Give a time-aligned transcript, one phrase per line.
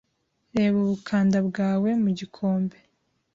[0.55, 2.77] Reba ubukanda bwawe mu gikombe